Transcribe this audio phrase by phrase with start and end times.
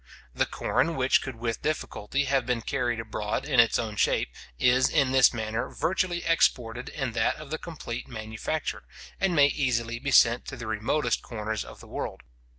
[0.33, 4.89] The corn which could with difficulty have been carried abroad in its own shape, is
[4.89, 8.87] in this manner virtually exported in that of the complete manufacture,
[9.19, 12.21] and may easily be sent to the remotest corners of the world.